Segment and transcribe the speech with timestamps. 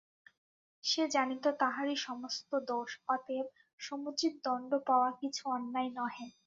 [0.83, 3.47] সে জানিত তাহারি সমস্ত দোষ, অতএব
[3.79, 6.27] সমুচিত দণ্ড পাওয়া কিছু অন্যায় নহে।